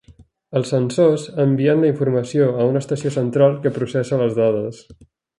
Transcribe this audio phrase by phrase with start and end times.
[0.59, 4.81] Els sensors envien la informació a una estació central que processa les dades.